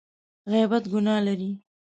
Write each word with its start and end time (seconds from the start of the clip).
غیبت 0.51 0.83
ګناه 0.91 1.17
لري! 1.27 1.51